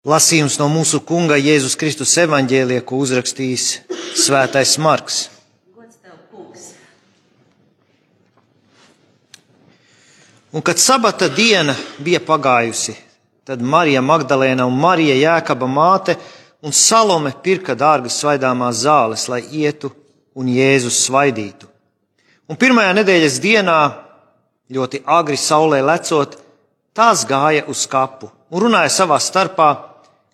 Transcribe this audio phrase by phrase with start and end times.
[0.00, 3.64] Lasījums no mūsu Kunga Jēzus Kristus evaņģēlie, ko uzrakstījis
[4.16, 5.26] Svētais Marks.
[10.56, 12.94] Un kad sabata diena bija pagājusi,
[13.44, 16.16] tad Marija Magdalēna un Marija Jēkaba māte
[16.64, 19.92] un Salome pirka dārgas svaidāmās zāles, lai ietu
[20.32, 21.68] un Jēzus svaidītu.
[22.48, 23.78] Un pirmajā nedēļas dienā,
[24.72, 26.40] ļoti agri saulē lecot,
[26.96, 29.89] tās gāja uz kapu un runāja savā starpā,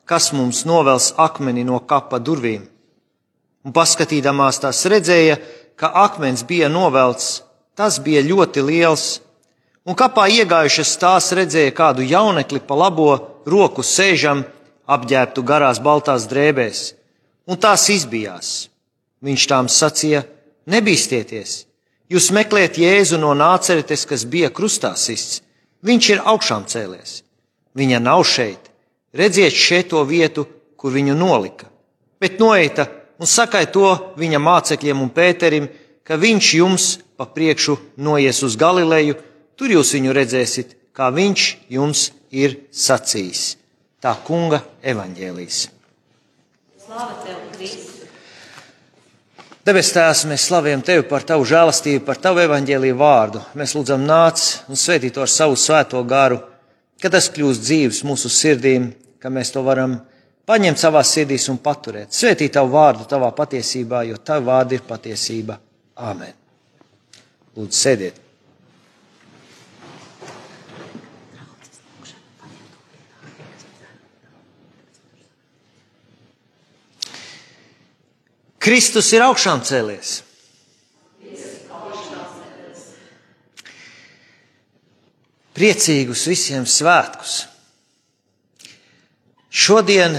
[0.06, 2.62] kas mums novels akmeni no kapa durvīm.
[3.66, 5.40] Un paskatīdamās tās redzēja,
[5.76, 7.42] ka akmens bija novelts,
[7.74, 9.06] tas bija ļoti liels,
[9.84, 13.10] un kapā iegājušas tās redzēja kādu jaunekli pa labo
[13.46, 14.44] roku sēžam,
[14.86, 16.94] apģērbtu garās baltās drēbēs,
[17.50, 18.70] un tās izbijās.
[19.26, 20.22] Viņš tām sacīja:
[20.70, 21.64] Nebīsties!
[22.06, 25.40] Jūs meklējat Jēzu no nāceretes, kas bija krustā sists.
[25.82, 27.22] Viņš ir augšām cēlies.
[27.74, 28.70] Viņa nav šeit
[29.16, 31.70] redziet šeit to vietu, kur viņu nolika.
[32.20, 32.86] Bet noeita
[33.20, 35.68] un sakai to viņa mācekļiem un Pēterim,
[36.06, 39.16] ka viņš jums pa priekšu noies uz Galileju,
[39.56, 43.56] tur jūs viņu redzēsiet, kā viņš jums ir sacījis.
[44.00, 45.60] Tā kunga evaņģēlīs.
[46.84, 47.86] Slāva tev, Kristus!
[49.66, 53.40] Debes Tēvs, mēs slavējam Tevi par Tavu žēlastību, par Tavu evaņģēlīju vārdu.
[53.58, 56.38] Mēs lūdzam, nāc un svētī to ar savu svēto garu,
[57.02, 59.96] kad tas kļūst dzīves mūsu sirdīm, ka mēs to varam
[60.46, 62.14] paņemt savā sirdīs un paturēt.
[62.14, 65.58] Svētī tavu vārdu tavā patiesībā, jo tavu vārdu ir patiesība.
[65.96, 66.34] Āmen.
[67.56, 68.22] Lūdzu, sēdiet!
[78.66, 80.16] Kristus ir augšām cēlies.
[85.56, 87.44] Priecīgus visiem svētkus!
[89.66, 90.14] Šodien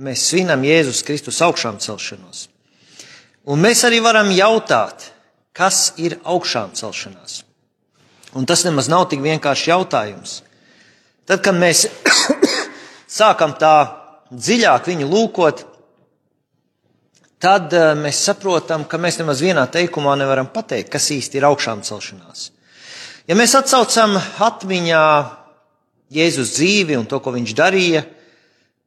[0.00, 2.46] mēs svinam Jēzus Kristus augšām celšanos.
[3.50, 5.10] Un mēs arī varam jautāt,
[5.52, 7.42] kas ir augšām celšanās.
[8.34, 10.38] Un tas nemaz nav tik vienkāršs jautājums.
[11.28, 11.84] Tad, kad mēs
[13.20, 13.74] sākam tā
[14.32, 15.62] dziļāk viņu lūkot,
[17.44, 21.84] tad eh, mēs saprotam, ka mēs nemaz vienā teikumā nevaram pateikt, kas īsti ir augšām
[21.84, 22.48] celšanās.
[23.28, 25.06] Ja mēs atcaucam atmiņā
[26.14, 28.06] Jēzus dzīvi un to, ko viņš darīja,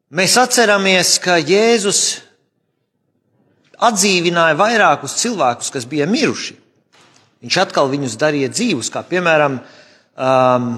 [0.08, 2.22] Mēs atceramies, ka Jēzus
[3.84, 6.56] atdzīvināja vairākus cilvēkus, kas bija miruši.
[7.44, 10.70] Viņš atkal viņus darīja dzīvus, kā piemēram um,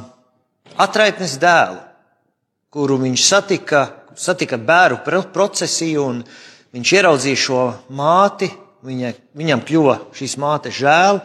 [0.81, 1.77] atraitnes dēlu,
[2.73, 3.83] kuru viņš satika,
[4.17, 6.25] satika bēru procesiju, un
[6.73, 7.61] viņš ieraudzīja šo
[8.01, 8.49] māti,
[8.81, 11.21] viņa, viņam kļuva šīs mātes žēl,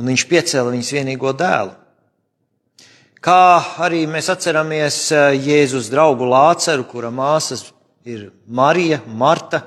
[0.00, 1.76] un viņš piecēla viņas vienīgo dēlu.
[3.24, 7.62] Kā arī mēs atceramies eh, Jēzus draugu Lāceru, kura māsas
[8.04, 9.62] ir Marija, Marta.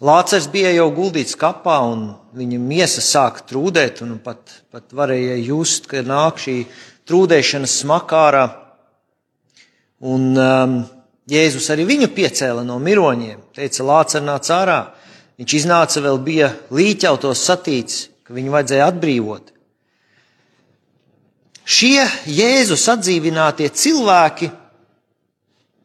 [0.00, 2.06] Lācers bija jau guldīts kapā, un
[2.36, 6.54] viņa miesa sāka trūdēt, un pat, pat varēja just, ka nāk šī
[7.08, 8.46] trūdēšanas smakārā.
[10.08, 10.78] Un um,
[11.28, 14.78] Jēzus arī viņu piecēla no miroņiem, teica, Lācer nāc ārā.
[15.36, 19.52] Viņš iznāca vēl bija līķautos satīts, ka viņu vajadzēja atbrīvot.
[21.66, 24.46] Šie Jēzus atdzīvinātie cilvēki,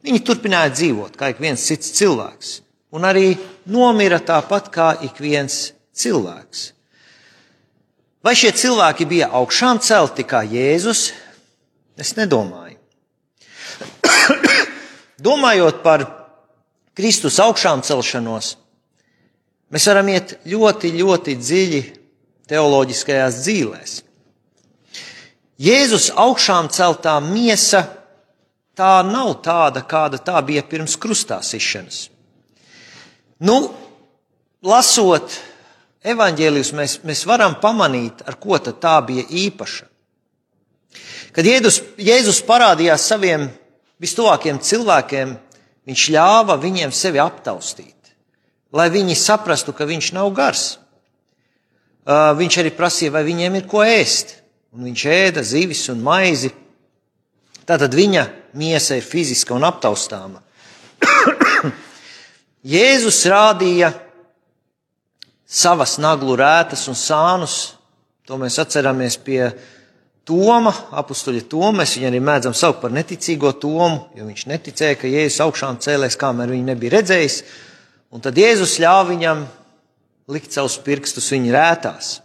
[0.06, 2.52] viņi turpināja dzīvot kā ik viens cits cilvēks,
[2.94, 3.32] un arī
[3.66, 6.68] nomira tāpat kā ik viens cilvēks.
[8.22, 11.08] Vai šie cilvēki bija augšām celti kā Jēzus?
[11.98, 12.78] Es nedomāju.
[15.26, 16.06] Domājot par
[16.94, 18.54] Kristus augšām celšanos,
[19.74, 21.84] mēs varam iet ļoti, ļoti dziļi
[22.54, 23.98] teoloģiskajās dzīvēs.
[25.62, 27.84] Jēzus augšām celtā miesa
[28.78, 32.08] tā nav tāda, kāda tā bija pirms krustā sišanas.
[33.46, 33.70] Nu,
[34.66, 35.38] lasot
[36.02, 39.86] evaņģēlijus, mēs, mēs varam pamanīt, ar ko tā bija īpaša.
[41.32, 43.48] Kad Jēzus, Jēzus parādījās saviem
[44.02, 45.38] vistuvākiem cilvēkiem,
[45.86, 48.16] viņš ļāva viņiem sevi aptaustīt,
[48.74, 50.68] lai viņi saprastu, ka viņš nav gars.
[52.02, 54.41] Uh, viņš arī prasīja, vai viņiem ir ko ēst
[54.72, 56.52] un viņš ēda zivis un maizi.
[57.68, 58.26] Tātad viņa
[58.58, 60.42] miesa ir fiziska un aptaustāma.
[62.74, 63.92] Jēzus rādīja
[65.46, 67.76] savas naglu rētas un sānus.
[68.28, 69.44] To mēs atceramies pie
[70.28, 70.72] Toma,
[71.02, 71.82] apstuļa Toma.
[71.82, 76.20] Mēs viņu arī mēdzam saukt par neticīgo Tomu, jo viņš neticēja, ka Jēzus augšām cēlēs,
[76.20, 77.42] kamēr viņu nebija redzējis.
[78.16, 79.46] Un tad Jēzus ļāva viņam
[80.32, 82.20] likt savus pirkstus viņa rētās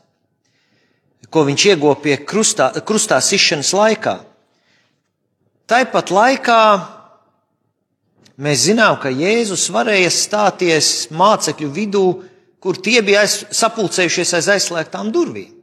[1.31, 4.19] ko viņš ieguva pie krustā, krustā sišanas laikā.
[5.67, 6.63] Tāpat laikā
[8.37, 12.05] Mēs zinām, ka Jēzus varēja stāties mācekļu vidū,
[12.61, 15.55] kur tie bija aiz, sapulcējušies aiz aizslēgtām durvīm.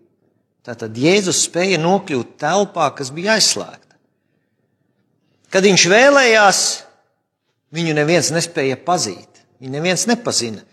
[0.66, 3.98] Tātad Jēzus spēja nokļūt telpā, kas bija aizslēgta.
[5.54, 6.62] Kad viņš vēlējās,
[7.78, 9.44] viņu neviens nespēja pazīt.
[9.62, 10.64] Viņu neviens nepazina.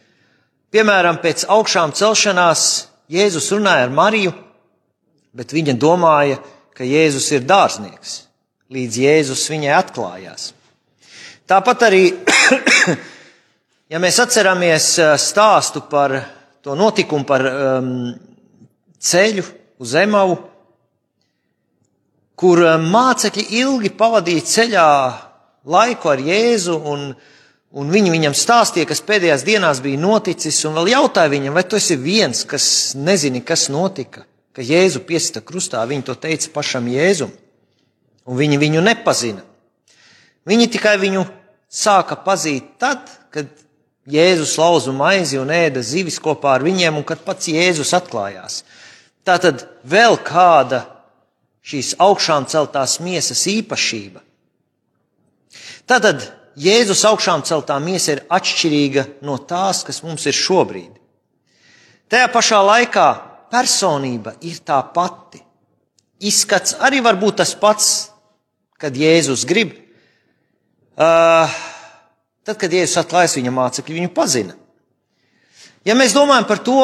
[0.73, 2.63] Piemēram, pēc augšām celšanās
[3.13, 4.33] Jēzus runāja ar Mariju,
[5.37, 6.41] bet viņa domāja,
[6.77, 8.23] ka Jēzus ir dārznieks,
[8.73, 10.51] līdz Jēzus viņai atklājās.
[11.51, 12.05] Tāpat arī,
[13.93, 16.15] ja mēs atceramies uh, stāstu par
[16.63, 17.91] to notikumu par um,
[19.01, 19.45] ceļu
[19.81, 20.39] uz Emavu,
[22.39, 24.89] kur um, mācekļi ilgi pavadīja ceļā
[25.75, 27.11] laiku ar Jēzu, un,
[27.77, 31.81] un viņi viņam stāstīja, kas pēdējās dienās bija noticis, un vēl jautāja viņam, vai tu
[31.81, 32.67] esi viens, kas
[32.97, 34.25] nezini, kas notika,
[34.57, 35.83] ka Jēzu piesita krustā.
[35.87, 37.33] Viņi to teica pašam Jēzum,
[38.27, 39.45] un viņi viņu nepazina.
[40.49, 41.25] Viņi tikai viņu
[41.71, 43.51] sāka pazīt tad, kad
[44.11, 48.63] Jēzus lauza maizi un ēda zivis kopā ar viņiem, un kad pats Jēzus atklājās.
[49.23, 50.87] Tā tad vēl kāda
[51.63, 54.25] šīs augšām celtās miesas īpašība.
[55.87, 56.25] Tātad
[56.61, 60.97] Jēzus augšām celtā miesa ir atšķirīga no tās, kas mums ir šobrīd.
[62.11, 63.09] Tajā pašā laikā
[63.51, 65.43] personība ir tā pati.
[66.21, 68.11] Izskats arī var būt tas pats,
[68.81, 69.77] kad Jēzus grib,
[71.01, 71.49] Uh,
[72.45, 74.53] tad, kad Jēzus atklājas viņa mācekļi, viņu pazina.
[75.89, 76.81] Ja mēs domājam par to,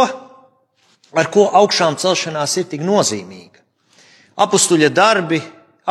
[1.13, 3.61] ar ko augšām celšanās ir tik nozīmīga,
[4.41, 5.43] apstuļa darbi,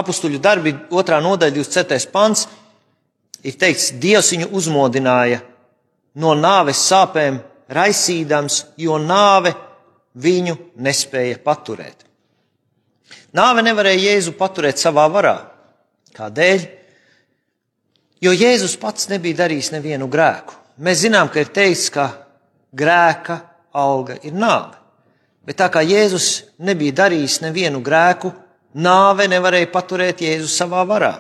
[0.01, 2.10] apstuļu darbi, otrā nodaļa, 24.
[2.16, 2.48] pants,
[3.45, 5.44] ir teikts, Dievs viņu uzmodināja
[6.18, 7.38] no nāves sāpēm,
[7.69, 9.54] raisīdams, jo nāve
[10.16, 12.06] viņu nespēja paturēt.
[13.36, 15.36] Nāve nevarēja Jēzu paturēt savā varā.
[16.16, 16.64] Kādēļ?
[18.24, 20.56] Jo Jēzus pats nebija darījis nevienu grēku.
[20.80, 22.08] Mēs zinām, ka ir teikts, ka
[22.76, 23.42] grēka
[23.76, 24.80] alga ir nāve.
[25.46, 28.32] Bet tā kā Jēzus nebija darījis nevienu grēku,
[28.74, 31.14] nāve nevarēja paturēt Jēzu savā varā.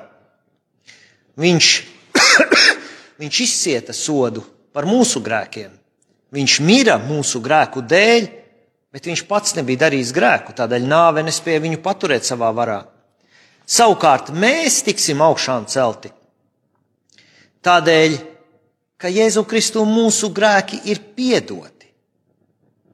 [1.39, 1.69] Viņš,
[3.21, 4.43] viņš izcieta sodu
[4.73, 5.69] par mūsu grēkiem.
[6.35, 8.27] Viņš mira mūsu grēku dēļ,
[8.95, 12.85] bet viņš pats nebija darījis grēku, tādēļ nāve nespēja viņu paturēt savā varā.
[13.67, 16.13] Savukārt mēs tiksim augšām celti
[17.65, 18.19] Tādēļ,
[19.01, 21.87] ka Jēzu Kristu mūsu grēki ir piedoti,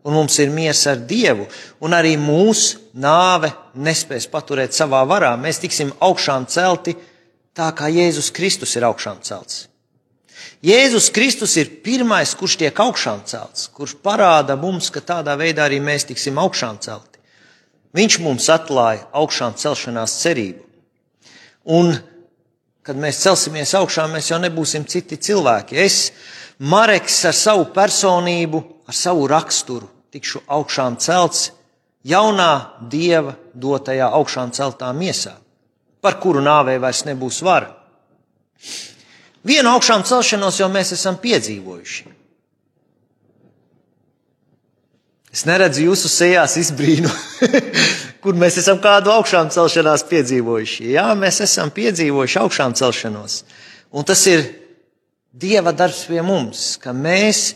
[0.07, 1.47] un mums ir miers ar Dievu,
[1.83, 5.33] un arī mūsu nāve nespēs paturēt savā varā.
[5.35, 9.65] Mēs tiksim augšām celti tā, kā Jēzus Kristus ir augšām celts.
[10.61, 15.79] Jēzus Kristus ir pirmais, kurš tiek augšām celts, kurš parāda mums, ka tādā veidā arī
[15.81, 17.17] mēs tiksim augšām celti.
[17.97, 20.61] Viņš mums atklāja augšām celšanās cerību.
[21.73, 21.95] Un
[22.85, 25.81] kad mēs celsimies augšā, mēs jau nebūsim citi cilvēki.
[25.81, 25.97] Es,
[26.61, 31.47] Mareks, ar savu personību, ar savu raksturu, tikšu augšām celts
[32.05, 35.33] jaunā dieva dotajā augšām celtā miesā,
[36.01, 37.73] par kuru nāvei vairs nebūs vara.
[39.47, 42.09] Vienu augšām celšanos jau mēs esam piedzīvojuši.
[45.31, 47.09] Es neredzu jūsu sejās izbrīnu.
[48.21, 50.91] kur mēs esam kādu augšām celšanās piedzīvojuši.
[50.93, 53.41] Jā, mēs esam piedzīvojuši augšām celšanos.
[53.91, 54.45] Un tas ir
[55.31, 57.53] Dieva darbs pie mums, ka mēs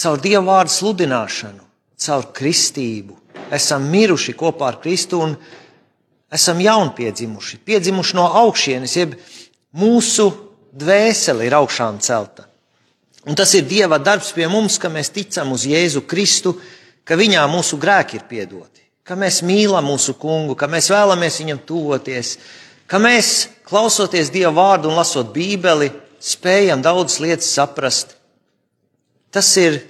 [0.00, 1.60] caur Dieva vārdu sludināšanu,
[2.00, 3.18] caur kristību
[3.52, 5.34] esam miruši kopā ar Kristu un
[6.32, 9.12] esam jaunpiedzimuši, piedzimuši no augšienes, jeb
[9.76, 10.30] mūsu
[10.72, 12.48] dvēsele ir augšām celta.
[13.28, 16.56] Un tas ir Dieva darbs pie mums, ka mēs ticam uz Jēzu Kristu,
[17.04, 21.62] ka viņā mūsu grēki ir piedoti ka mēs mīlam mūsu kungu, ka mēs vēlamies viņam
[21.66, 22.36] tuvoties,
[22.86, 25.90] ka mēs, klausoties Dieva vārdu un lasot Bībeli,
[26.22, 28.14] spējam daudzas lietas saprast.
[29.34, 29.80] Tas ir,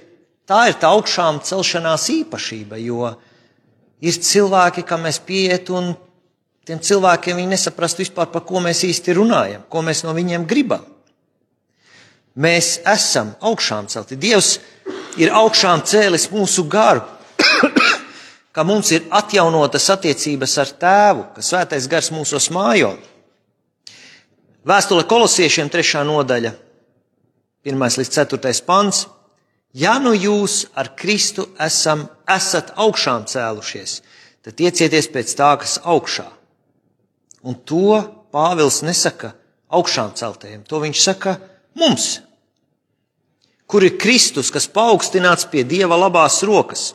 [0.49, 3.11] tā ir tā augšām celšanās īpašība, jo
[4.03, 5.93] ir cilvēki, kam mēs pieiet un
[6.67, 10.85] tiem cilvēkiem viņi nesaprast vispār, par ko mēs īsti runājam, ko mēs no viņiem gribam.
[12.33, 14.17] Mēs esam augšām celti.
[14.17, 14.57] Dievs
[15.21, 17.03] ir augšām cēlis mūsu garu
[18.53, 22.93] ka mums ir atjaunotas attiecības ar Tēvu, ka Svētais Gars mūsos mājo.
[24.63, 26.53] Vēstule kolosiešiem trešā nodaļa,
[27.65, 29.07] 1 līdz 4 pants.
[29.73, 34.03] Ja nu jūs ar Kristu esam, esat augšām cēlušies,
[34.45, 36.29] tad tiecieties pēc tā, kas augšā.
[37.43, 38.01] Un to
[38.33, 39.33] Pāvils nesaka
[39.73, 41.35] augšām celtajiem, to viņš saka
[41.77, 42.21] mums,
[43.69, 46.93] kur ir Kristus, kas paaugstināts pie Dieva labās rokas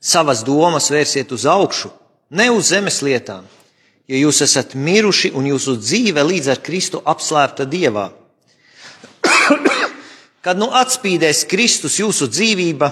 [0.00, 1.90] savas domas vērsiet uz augšu,
[2.30, 3.44] ne uz zemes lietām,
[4.08, 8.08] jo jūs esat miruši un jūsu dzīve līdz ar Kristu apslēpta Dievā.
[10.44, 12.88] Kad nu atspīdēs Kristus jūsu dzīvība,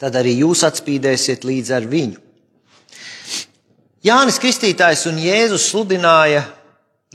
[0.00, 2.25] tad arī jūs atspīdēsiet līdz ar viņu.
[4.06, 6.44] Jānis Kristītājs un Jēzus sludināja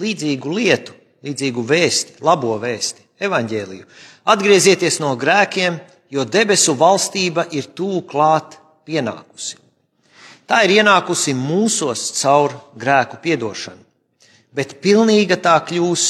[0.02, 3.86] līdzīgu lietu, līdzīgu vēsti, labo vēsti, evaņģēliju.
[4.34, 5.78] Atgriezieties no grēkiem,
[6.12, 9.56] jo debesu valstība ir tūlīt klāt pienākusi.
[10.44, 13.86] Tā ir ienākusi mūsos caur grēku piedošanu,
[14.52, 16.08] bet pilnīga tā kļūs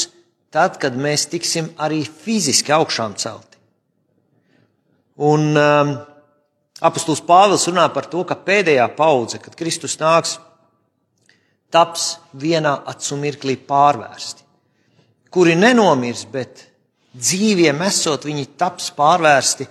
[0.50, 3.60] tad, kad mēs tiksim arī fiziski augšām celti.
[5.22, 5.98] Un um,
[6.82, 10.40] apustulis Pāvils runā par to, ka pēdējā paudze, kad Kristus nāks,
[11.72, 14.44] taps vienā acu mirklī pārvērsti,
[15.32, 16.68] kuri nenomirs, bet
[17.16, 19.68] dzīviem esot, viņi taps pārvērsti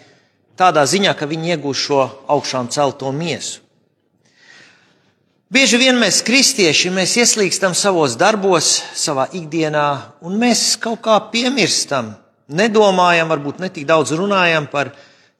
[0.60, 3.60] tādā ziņā, ka viņi iegūs šo augšām celto miesu.
[5.50, 9.86] Bieži vien mēs, kristieši, mēs ieslīgstam savos darbos, savā ikdienā,
[10.22, 12.12] un mēs kaut kā piemirstam,
[12.46, 14.92] nedomājam, varbūt ne tik daudz runājam par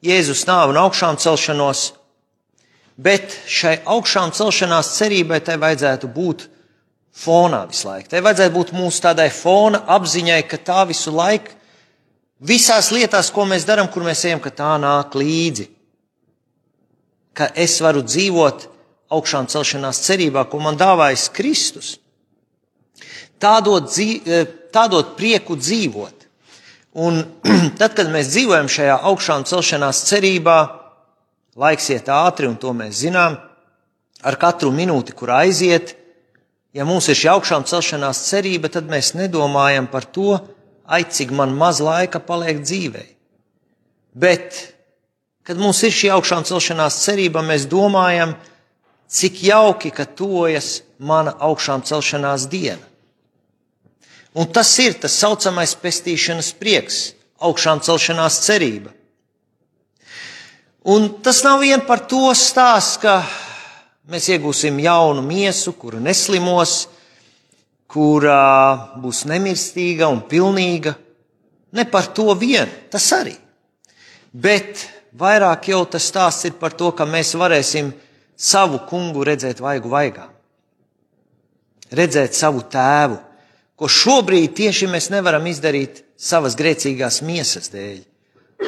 [0.03, 1.93] Jēzus nāvu un augšām celšanos,
[3.01, 6.47] bet šai augšām celšanās cerībai tai vajadzētu būt
[7.17, 8.11] fonā visu laiku.
[8.13, 11.57] Tai vajadzētu būt mūsu tādai fona apziņai, ka tā visu laiku,
[12.41, 15.69] visās lietās, ko mēs darām, kur mēs ejam, ka tā nāk līdzi.
[17.37, 18.69] Ka es varu dzīvot
[19.11, 21.97] augšām celšanās cerībā, ko man dāvājas Kristus.
[23.41, 24.43] Tādot, dzīv, e,
[24.75, 26.27] tādot prieku dzīvot.
[27.01, 27.23] Un
[27.81, 30.59] tad, kad mēs dzīvojam šajā augšām celšanās cerībā,
[31.59, 33.39] laiks iet ātri, un to mēs zinām,
[34.23, 35.95] ar katru minūti, kur aiziet,
[36.77, 40.37] ja mums ir šī augšām celšanās cerība, tad mēs nedomājam par to,
[40.87, 43.05] ai, cik man maz laika paliek dzīvē.
[44.21, 44.75] Bet,
[45.47, 48.35] kad mums ir šī augšām celšanās cerība, mēs domājam,
[49.11, 52.87] cik jauki, ka tojas mana augšām celšanās diena.
[54.35, 56.99] Un tas ir tas saucamais pestīšanas prieks,
[57.43, 58.93] augšām celšanās cerība.
[60.85, 63.19] Un tas nav vien par to stāsts, ka
[64.09, 66.87] mēs iegūsim jaunu miesu, kura neslimos,
[67.85, 70.95] kura būs nemirstīga un pilnīga.
[71.77, 73.37] Ne par to vien, tas arī.
[74.33, 74.87] Bet
[75.21, 77.93] vairāk jau tas stāsts ir par to, ka mēs varēsim
[78.41, 80.31] savu kungu redzēt vaigu vaigā,
[81.93, 83.21] redzēt savu tēvu,
[83.77, 88.10] ko šobrīd tieši mēs nevaram izdarīt savas grēcīgās miesas dēļ.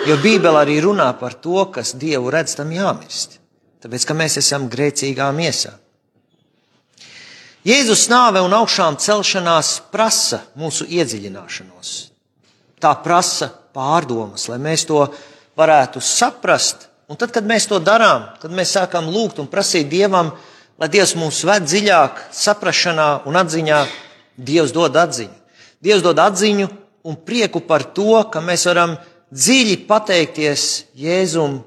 [0.07, 3.39] Jo Bībele arī runā par to, kas Dievu redz, tam jāmirst.
[3.83, 5.75] Tāpēc, ka mēs esam grēcīgā miesā.
[7.67, 11.91] Jēzus nāve un augšām celšanās prasa mūsu iedziļināšanos.
[12.83, 15.05] Tā prasa pārdomas, lai mēs to
[15.59, 20.31] varētu saprast Un tad, kad mēs to darām, tad mēs sākam lūgt un prasīt Dievam,
[20.81, 23.81] lai Dievs mūs ved dziļāk saprašanā un atziņā.
[24.41, 25.35] Dievs dod atziņu.
[25.85, 26.71] Dievs dod atziņu
[27.05, 28.95] un prieku par to, ka mēs varam
[29.33, 31.61] dziļi pateikties Jēzum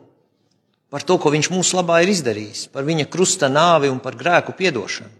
[0.93, 4.55] par to, ko Viņš mūsu labā ir izdarījis, par Viņa krusta nāvi un par grēku
[4.57, 5.12] piedošanu.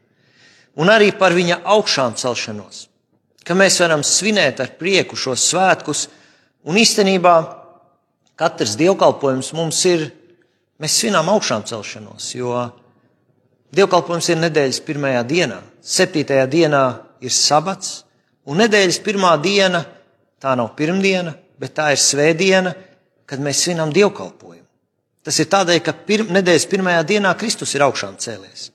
[0.80, 2.88] Un arī par Viņa augšām celšanos.
[3.46, 6.08] Ka mēs varam svinēt ar prieku šos svētkus
[6.66, 7.36] un īstenībā
[8.40, 10.10] katrs dievkalpojums mums ir,
[10.82, 12.56] mēs svinām augšām celšanos, jo
[13.76, 15.62] dievkalpojums ir nedēļas pirmajā dienā.
[15.86, 16.84] Septītajā dienā
[17.22, 18.04] ir sabats,
[18.50, 19.86] un nedēļas pirmā diena
[20.42, 22.74] tā nav pirmdiena, bet tā ir svētdiena,
[23.26, 24.64] kad mēs svinām dievkalpojumu.
[25.26, 28.68] Tas ir tādēļ, ka pirm, nedēļas pirmajā dienā Kristus ir augšām cēlies.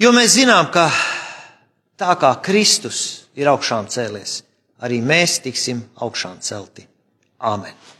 [0.00, 0.88] Jo mēs zinām, ka
[2.00, 3.02] tā kā Kristus
[3.36, 4.38] ir augšām cēlies,
[4.80, 6.88] arī mēs tiksim augšām celti.
[7.44, 7.93] Āmen!